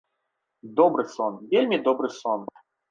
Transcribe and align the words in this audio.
Добры 0.79 1.03
сон, 1.13 1.39
вельмі 1.55 1.77
добры 1.91 2.15
сон! 2.21 2.39